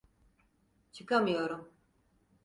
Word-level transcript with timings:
Çıkamıyorum. 0.91 1.73